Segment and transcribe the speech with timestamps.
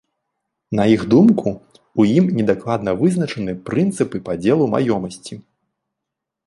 [0.79, 1.49] На іх думку,
[2.03, 5.35] у ім недакладна вызначаны прынцыпы падзелу маёмасці.